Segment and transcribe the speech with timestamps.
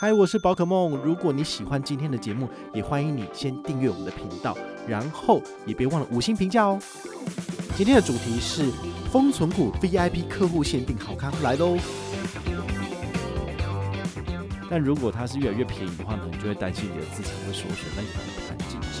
[0.00, 0.96] 嗨，我是宝可梦。
[0.98, 6.78] 如果你喜欢今天的节目，也欢迎你先订阅我们的频道，然后也别忘了五星评价哦。
[7.76, 8.70] 今天的主题是
[9.10, 11.76] 封存股 VIP 客户限定好康来喽。
[14.70, 18.92] 但如果它是越来越便宜的话呢，你就会担心你的资产会缩水，那你可能不敢进场。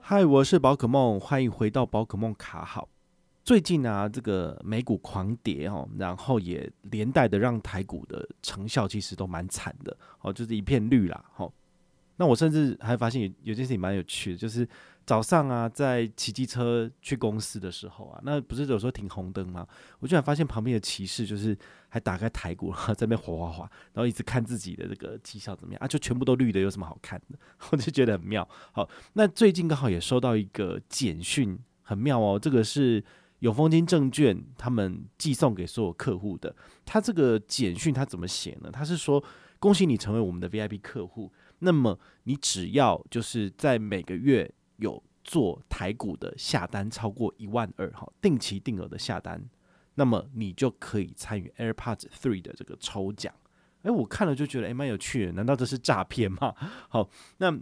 [0.00, 2.88] 嗨，我是宝可梦，欢迎回到宝可梦卡好。
[3.46, 11.24] 最近啊，这个美股狂跌哦，然后也连带的让台股的成效其实都蛮惨的哦，就是一片绿啦。
[11.36, 11.52] 哦，
[12.16, 14.68] 那我甚至还发现有有件事情蛮有趣的，就是
[15.04, 19.64] 早上啊，在骑机车去公司的时候啊，那不是有时候停红灯吗？
[20.00, 21.56] 我居然发现旁边的骑士就是
[21.88, 27.38] 还打开台股，然后在那边滑滑滑，然后一直看自己的这个绩效怎么样啊，就全部都绿的，有什么好看的？
[27.70, 28.48] 我就觉得很妙。
[28.72, 33.04] 好，那最近刚好也收到一个简讯，很妙哦，这个是。
[33.40, 36.54] 永丰金证券他们寄送给所有客户的，
[36.84, 38.70] 他这个简讯他怎么写呢？
[38.72, 39.22] 他是说，
[39.58, 49.44] 恭喜你成为我们的 VIP 客户，那么你只要就是在每个月有做台股的下单超过一万二哈，定期定额的下单，
[49.96, 53.34] 那么你就可以参与 AirPods Three 的这个抽奖。
[53.82, 56.54] 诶，我看了就觉得诶蛮有趣的，难道这是诈骗吗？
[56.88, 57.58] 好，那。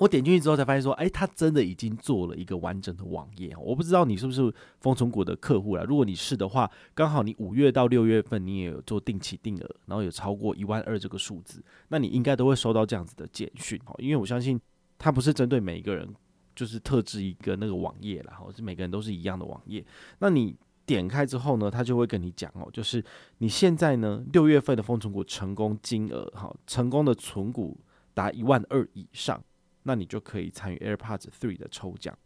[0.00, 3.54] 我点进去之后才发现说，哎，他真的已经做了一个完整的网页。
[3.60, 5.84] 我不知道你是不是丰存股的客户了。
[5.84, 13.78] 如果你是的话，刚好你五月到六月份你也有做定期定额，然后有超过一万二这个数字，那你应该都会收到这样子的简讯。
[13.98, 14.58] 因为我相信
[14.98, 16.08] 它不是针对每一个人，
[16.56, 19.84] 就是特制一个那个网页啦，是每个人都是一样的网页。
[20.20, 20.56] 那你
[20.86, 23.04] 点开之后呢，他就会跟你讲哦，就是
[23.36, 27.78] 你现在呢六月份的丰存股成功金额，哈，成功的存股
[28.14, 29.38] 达一万二以上。
[29.82, 32.16] 那你就可以参与 AirPods 3的抽奖。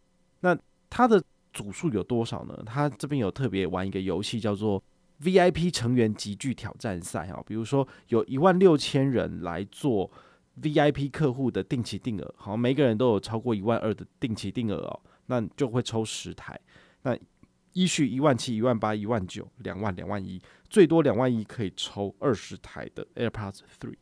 [0.41, 0.59] 那
[0.91, 2.63] 它的组数有多少呢？
[2.67, 4.83] 它这边有特别玩一个游戏，叫做
[5.23, 7.43] VIP 成员集聚挑战赛哈。
[7.47, 10.11] 比如说有一万六千人来做
[10.61, 16.61] VIP 客户的定期定额，好，每个人都有超过一万二的定期定额哦，那就会抽十台。
[17.03, 17.17] 那
[17.73, 23.95] 依序一万七、一万八、一万九、两万、两万一，最多两万一可以抽二十台的 AirPods 3。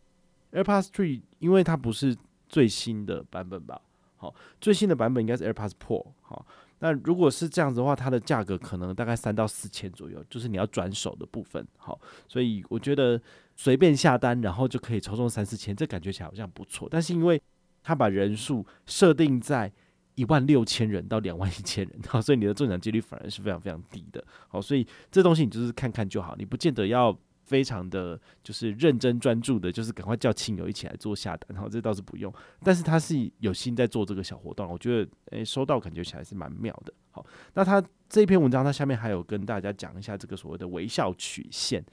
[0.53, 2.17] AirPods 3因为它不是。
[2.53, 3.81] 最新的版本吧，
[4.17, 6.47] 好，最新的版本应该是 AirPods Pro，好，
[6.81, 11.99] 那如果是这样子的话，它的价格可能大概三到四千左右，就是你要转手的部分，好，
[12.29, 13.19] 所以我觉得
[13.57, 17.41] 随便下单，然后就可以抽中三四千，这感觉起来好像不错，但是因为
[17.83, 19.73] 它把人数设定在
[20.15, 27.19] 一万六千人到两万一千人，好，所以你的中奖几率反而是非常非常低的，好，所以这东西你就是看看就好，你不见得要。
[27.53, 32.33] 非常的就是认真专注的，就是赶快叫亲友一起来做下单，然后这倒是不用，
[32.65, 36.95] 但是他是有心在做这个小活动，我觉得诶、收到感觉起来是蛮妙的。
[37.11, 41.85] 好，那他这篇文章，他下面还有跟大家讲一下这个所谓的微笑曲线。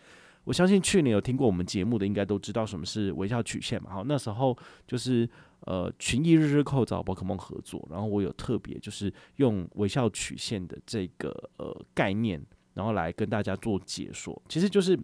[0.46, 3.92] 我相信去年有听过我们节目的，应该都知道什么是微笑曲线嘛。
[3.92, 5.30] 好，那时候就是
[5.66, 12.42] 呃群益日日扣找宝可梦合作，然后我有特别就是用微笑曲线的这个呃概念，
[12.74, 14.98] 然后来跟大家做解说，其实就是。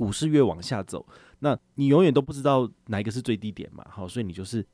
[0.00, 1.06] 股市越往下走，
[1.40, 4.66] 那你永远都不知道哪一个是最低点嘛，好，所以你就是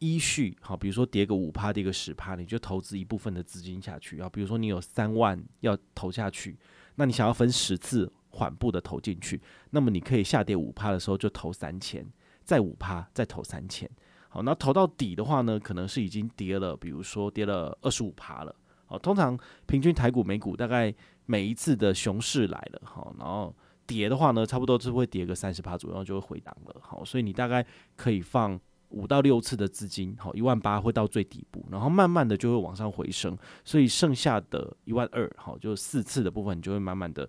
[0.00, 4.28] 依序好，比如说跌个五趴，跌个十趴，你就投资一部分的资金下去啊。
[4.28, 6.58] 比如说你有三万要投下去，
[6.96, 9.40] 那你想要分十次缓步的投进去，
[9.70, 12.04] 那么你可以下跌五趴的时候就投三千，
[12.42, 13.88] 再五趴再投三千，
[14.28, 18.52] 好，那投到底的话呢，可能是已经跌了，比如说跌了二十五趴了，
[18.86, 20.92] 好，通常平均台股、美股大概
[21.26, 23.54] 每一次的熊市来了，好，然后。
[23.86, 26.76] 跌的话呢，差不多是会跌个三十趴左右，就会回档了。
[26.80, 27.64] 好，所以你大概
[27.96, 28.58] 可以放
[28.90, 33.36] 五到六次的资金，好，一万八会到最底部，然后慢慢的就会往上回升。
[33.64, 37.28] 所以剩下的一万二，好，就四次的部分，你就会慢慢的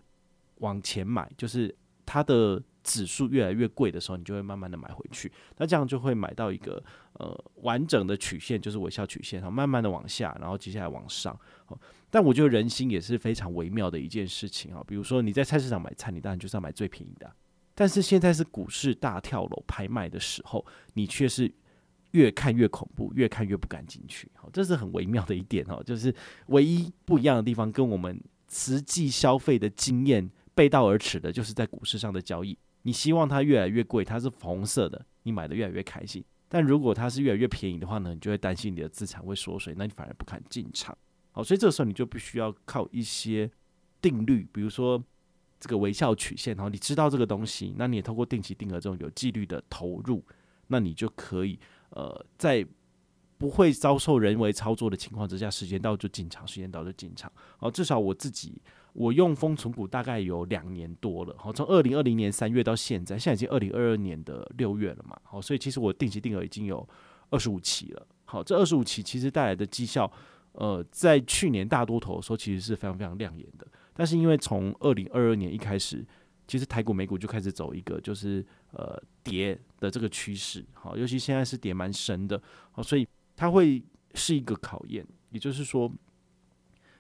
[0.60, 5.30] 往前买，就是它的指数越来越贵的时候，你就会慢慢的买回去。
[5.58, 6.82] 那这样就会买到一个
[7.14, 11.78] 呃完整的曲线，就是微笑曲线，好，慢慢的往下，然后接下来往上，好。
[12.12, 17.30] 但我觉得人心也是非常微妙的一件事情啊，比如说你在菜市场买菜，你当然就是要买最便宜的。
[17.74, 21.52] 但是现在是股市大跳楼拍卖的时候，你却是
[22.12, 24.32] 越看越恐怖，越看越不敢进去。
[24.36, 26.14] 好，这是很微妙的一点哦，就是
[26.48, 28.18] 唯一不一样的地方，跟我们
[28.50, 32.58] 实际消费的经验背道而驰的，就是在股市上的交易。
[32.86, 36.24] 你希望它越来越贵，它是红色的，你买的越来越开心。
[36.48, 40.96] 但如果它是越来越便宜的话呢，你就会担心你的资产会缩水，那你反而不敢进场。
[41.32, 43.50] 好，所以这个时候你就必须要靠一些
[44.00, 45.04] 定律，比如说
[45.60, 46.56] 这个微笑曲线。
[46.56, 50.24] 然后你知道这个东西，那你也通过定期定额这种有纪律的投入，
[50.68, 51.60] 那你就可以
[51.90, 52.64] 呃在
[53.38, 57.32] 不会遭受人为操作的情况之下，时间到就进场，时间到就进场。
[57.60, 58.62] 哦，至少我自己
[58.94, 61.36] 我用封存股大概有两年多了。
[61.38, 65.20] 好，从二零二零年三月到现在，现在已经二零二二年的六月了嘛。
[65.24, 66.88] 好，所以其实我定期定额已经有
[67.30, 68.08] 二十五期了。
[68.24, 70.10] 好，这二十五期其实带来的绩效，
[70.54, 73.68] 呃，在去年大多头的时候其实是非常非常亮眼的。
[73.94, 76.06] 但是因为从二零二二年一开始，
[76.48, 80.66] 其实台股美股就开始走一个就是呃跌的这个趋势。
[80.72, 82.42] 好，尤其现在是跌蛮深的。
[82.72, 83.06] 好，所以。
[83.36, 83.84] 它会
[84.14, 85.92] 是一个考验，也就是说，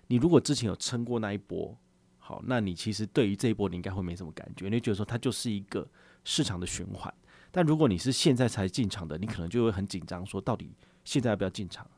[0.08, 1.78] 你如果之前有撑过那一波，
[2.18, 5.88] 好，那你其实对于这一波你应该会没什么感觉，你会觉得说它就是一个
[6.24, 7.14] 市场的循环。
[7.52, 11.90] 但如果你是现在才进场的，你可能就会很紧张，说到底现在要不要进场，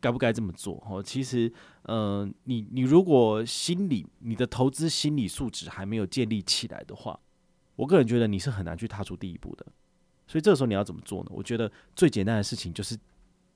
[0.00, 0.84] 该不该这么做？
[0.88, 1.46] 哦，其实，
[1.82, 7.20] 嗯、呃，你你如果心理你的投资心理素质还没有建立起来的话，
[7.76, 9.64] 我个人觉得你是很难去踏出第一步的。
[10.26, 11.30] 所以这个时候你要怎么做呢？
[11.30, 12.98] 我觉得最简单的事情就是。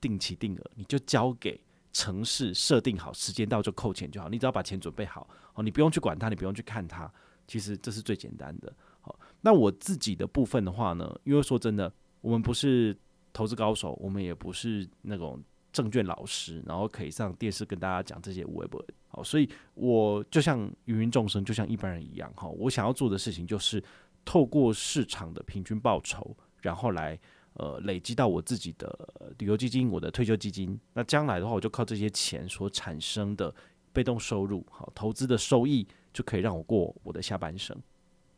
[0.01, 1.59] 定期定额，你就交给
[1.91, 4.29] 城市设定好，时间到就扣钱就好。
[4.29, 7.11] 你只要把钱准备好，哦，你不用去管它，你不用去看它，
[7.47, 8.73] 其实这是最简单的。
[9.01, 11.91] 好，那我自己的部分的话呢，因为说真的，
[12.21, 12.95] 我们不是
[13.33, 15.41] 投资高手，我们也不是那种
[15.73, 18.83] 证券老师，然后可以上电视跟大家讲这些微博。
[19.07, 23.83] 好，所以我就像芸芸众生，就像一般人一样，哈，我想要做的事情就是
[24.23, 27.19] 透过市场的平均报酬，然后来。
[27.53, 30.79] 呃，累积到我自己的旅游基金，我的退休基金。
[30.93, 33.53] 那将来的话，我就靠这些钱所产生的
[33.91, 37.75] 被动收入，好，投资的收益就可以让我过我的下半生。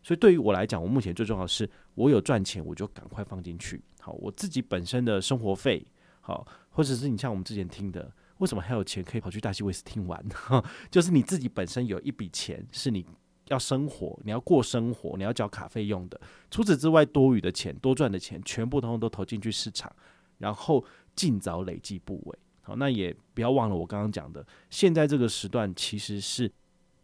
[0.01, 3.83] 所以对于我来讲，我目前最重要的是，我有赚钱，我就赶快放进去。
[3.99, 5.85] 好，我自己本身的生活费，
[6.21, 10.25] 好，或者是你像我们之前听的，为什么还有钱可以跑去大西威斯听完？
[10.89, 13.05] 就是你自己本身有一笔钱是你。
[13.51, 16.19] 要生活，你要过生活，你要交卡费用的。
[16.49, 19.93] 除此之外，多余的钱、多赚的钱，全部通通都投进去市场，
[20.37, 20.83] 然后
[21.15, 22.39] 尽早累积部位。
[22.61, 26.49] 好，那也不要忘了我刚刚讲的，现在这个时段其实是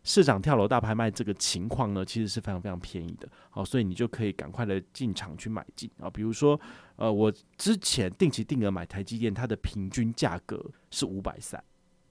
[0.04, 3.28] 市场跳楼大拍卖这个情况呢，其实是非常非常便宜的。
[3.50, 6.10] 好，所以你就可以赶快的进场去买进啊。
[6.10, 6.58] 比如说，
[6.96, 11.62] 呃，我之前定期定额买台积电，它的平均价格是五百三。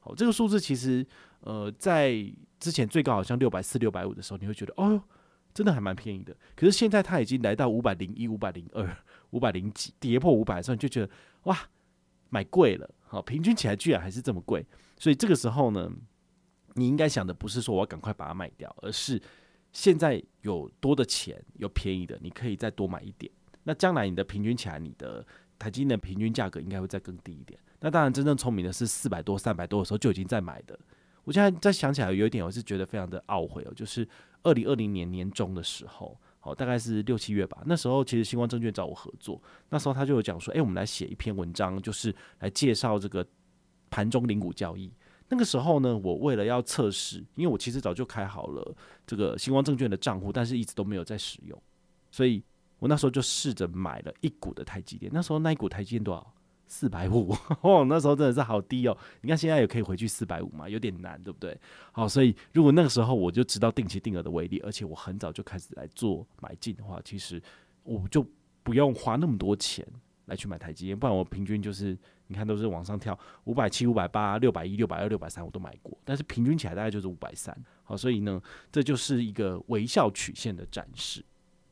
[0.06, 1.04] 好，这个数字其实
[1.40, 2.32] 呃在。
[2.58, 5.00] 之前最高好像六百四、六百五的时候，你会觉得哦，
[5.52, 6.34] 真的还蛮便宜的。
[6.56, 8.96] 可是现在它已经来到五百零一、五百零二、
[9.32, 11.10] 五百零几，跌破五百的时候，你就觉得
[11.42, 11.68] 哇，
[12.30, 12.88] 买贵了。
[13.04, 14.64] 好，平均起来居然还是这么贵。
[14.98, 15.92] 所以这个时候呢，
[16.76, 19.20] 你应该想的不是说我要赶快把它卖掉，而是
[19.70, 23.30] 现在有多的钱，有便宜的，你可以再多买一点。
[23.64, 25.24] 那将来你的平均起来，你的
[25.58, 27.60] 台积电的平均价格应该会再更低一点。
[27.80, 30.78] 那当然，真正聪明的是四百多、三百多的时候就已经在买的。
[31.24, 34.08] 我现在再想起来，有一点我是觉得非常的懊悔哦，就是
[34.42, 37.62] 二零二零年年中的时候，好，大概是六七月吧。
[37.66, 43.26] 那时候其实新光证券找我合作，那时候他就有讲说，诶，我们来写一篇文章，就是来介绍这个
[43.90, 44.92] 盘中零股交易。
[45.28, 51.60] 那个时候呢，我为了要测试，因为我其实早就开好了这个新光证券的账户，但是一直都没有在使用，
[52.12, 52.40] 所以
[52.78, 55.10] 我那时候就试着买了一股的台积电。
[55.12, 56.32] 那时候那一股台积电多少？
[56.66, 58.96] 四百五 哦，那时候真的是好低哦。
[59.20, 61.58] 你看现在也可以回去四百五嘛，有点难，对不对？
[61.92, 67.40] 好，所以如果那个时候我就知道定期定额的威力，而且我很早就开始来做买进的话，其实
[67.84, 68.26] 我就
[68.62, 69.86] 不用花那么多钱
[70.26, 71.96] 来去买台积电，不然我平均就是
[72.26, 77.56] 你看都是往上跳，五百七、五百八、六百一、六百二、六百三我都买过，但是平均起来大概就是五百三。
[77.84, 78.42] 好，所以呢，
[78.72, 81.24] 这就是一个微笑曲线的展示。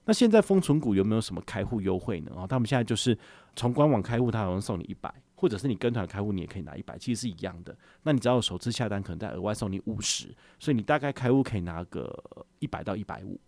[0.06, 2.30] 那现在封存股有没有什么开户优惠呢？
[2.34, 3.16] 哦，他们现在就是
[3.56, 7.74] 从官网开户，他好像送你一百，或者是你跟团开户，你也可以拿一百，其实是一样的。
[8.02, 12.14] 那你只要首次下单，可能再额外送你五十，所以你大概开户可以拿个
[12.58, 13.40] 一百到一百五。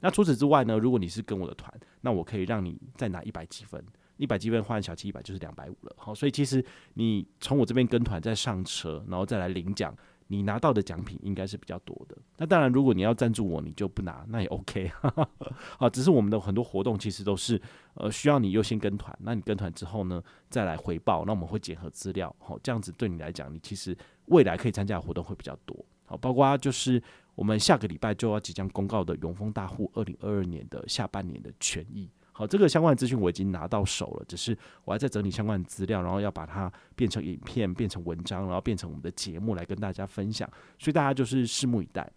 [0.00, 3.84] 那除此之外呢，如果你是跟我的团，那我可以让你再拿一百积分，
[4.16, 5.94] 一百积分换小七一百就是两百五了。
[5.98, 9.94] 好，所以其实你从我这边跟团再上车，然后再来领奖。
[10.28, 12.16] 你拿到的奖品应该是比较多的。
[12.36, 14.90] 那当然，如果你要赞助我，你就不拿，那也 OK。
[15.78, 17.60] 好，只是我们的很多活动其实都是
[17.94, 19.14] 呃需要你优先跟团。
[19.20, 22.34] 那你跟团之后呢，再来回报，那我们会检核资料。
[22.38, 25.84] 好，这样子对你来讲，你其实未来可以参加的活动会比较多。
[26.04, 27.02] 好，包括就是
[27.34, 32.10] 我们下个礼拜就要即将公告的永丰大户二零二二年的下半年的权益。
[32.38, 40.48] 好，这个相关的资讯我已经拿到手了，只是我还在整理相关的资料，然后要把它变成影片、变成文章，然后变成我们的节目来跟大家分享。
[40.78, 42.08] 所以大家就是拭目以待。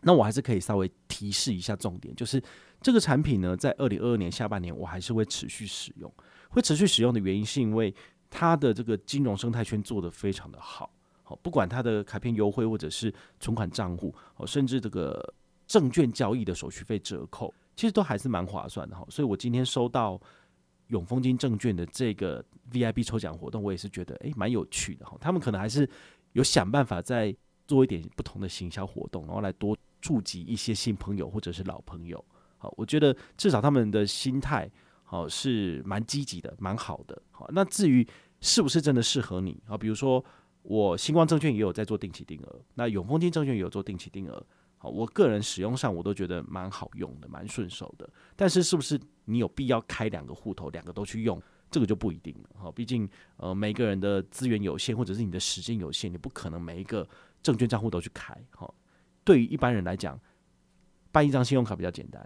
[0.00, 2.42] 那我还是可以稍微提示一下重点，就是
[2.80, 6.10] 这个产品呢，在二零二二年下半年我还是会持续使用。
[6.48, 7.94] 会持续使用的原因是因为
[8.30, 10.90] 它的这个金融生态圈做得非常的好。
[11.22, 15.34] 好，不管它的卡片优惠，或者是存款账户，哦，甚至这个
[15.66, 17.52] 证券交易的手续费折扣。
[17.76, 20.18] 其实都还是蛮划算的哈，所以我今天收到
[20.88, 22.42] 永丰金证券的这个
[22.72, 25.16] VIP 抽奖活动，我也是觉得诶蛮有趣的哈。
[25.20, 25.88] 他们可能还是
[26.32, 32.24] 有想办法再做一点不同的行销活动，然后来多触及一些新朋友或者是老朋友。
[32.56, 34.70] 好，我觉得至少他们的心态
[35.04, 37.20] 好是蛮积极的，蛮好的。
[37.30, 38.06] 好，那至于
[38.40, 39.76] 是不是真的适合你啊？
[39.76, 40.24] 比如说
[40.62, 44.46] 我星光证券也有在做定期定额，那永丰金证券也有做定期定额。
[44.88, 48.08] 我个人使用上我都觉得蛮好用的，蛮顺手的。
[48.34, 51.40] 但是是不是你有必要开两个户头，两个都去用？
[51.68, 52.50] 这个就不一定了。
[52.56, 57.06] 好，毕竟呃每个人的资源有限，或者是你的时间有限，你不可能每一个
[57.42, 58.32] 证券账户都去开。
[58.50, 58.72] 好，
[59.24, 60.18] 对于一般人来讲，
[61.10, 62.24] 办一张信用卡比较简单，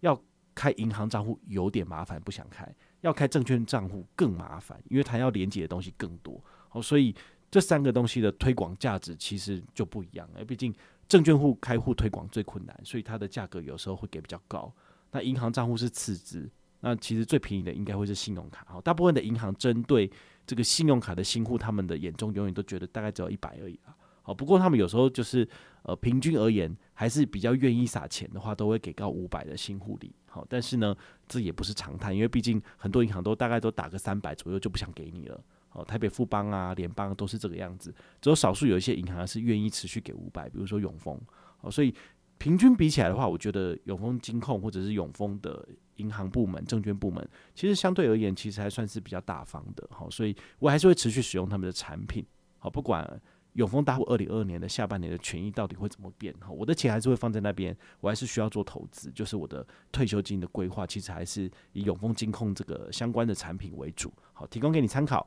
[0.00, 0.16] 要
[0.54, 2.64] 开银行账户有点麻烦，不想开；
[3.00, 6.40] 要开证券账户更麻烦，因为它要连接的东西更多。
[6.68, 7.12] 好，所以
[7.50, 10.28] 这三个东西的推广价值其实就不一样。
[10.36, 10.72] 哎，毕竟。
[11.08, 14.72] 证券户开户推广最困难，所以它的价格有时候会给比较高。
[15.12, 18.66] 那银行账户是次之，那其实最便宜的应该会是信用卡。
[18.68, 20.10] 好，大部分的银行针对
[20.46, 23.96] 这个信用卡的新户，他们的眼中永远都觉得大概只有一百而已啊。
[24.22, 25.48] 好，不过他们有时候就是
[25.82, 30.12] 呃，平均而言还是比较愿意撒钱的话，都会给到五百的新户礼。
[30.26, 30.94] 好，但是呢，
[31.28, 35.40] 这也不是常态，因为毕竟很多银行都大概都打个三百左右就不想给你了。
[35.76, 41.20] 哦，台北富邦啊，联邦都是这个样子，只有少数有一些银行是愿意持续给五百，比如说永丰。
[41.60, 41.94] 哦，所以
[42.38, 49.86] 平均比起来的话，我觉得永丰金控或者是永丰的银行部门、证券部门，其实相对而言，其实还算是比较大方的。
[49.90, 52.24] 好，所以我还是会持续使用他们的产品。
[52.58, 53.20] 好，不管
[53.52, 64.12] 永丰大户二零二二年的下半年的权益到底会怎么变，哈，我的钱还是会放在那边，我还是需要做投资，就是我的退休金的规划，其实还是以永丰金控这个相关的产品为主。
[64.34, 65.26] 好，提供给你参考。